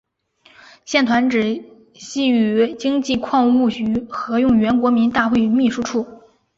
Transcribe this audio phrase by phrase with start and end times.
[0.83, 1.63] 现团址
[1.93, 6.03] 系与经济部矿务局合用原国民大会秘书处。